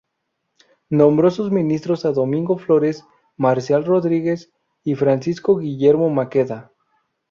Nombró 0.89 1.29
sus 1.29 1.51
ministros 1.51 2.05
a 2.05 2.11
Domingo 2.11 2.57
Flores, 2.57 3.05
Marcial 3.37 3.85
Rodríguez 3.85 4.51
y 4.83 4.95
Francisco 4.95 5.57
Guillermo 5.59 6.09
Maqueda. 6.09 6.71